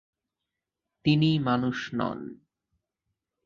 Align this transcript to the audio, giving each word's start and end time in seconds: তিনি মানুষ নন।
তিনি 1.05 1.29
মানুষ 1.39 1.77
নন। 1.93 2.19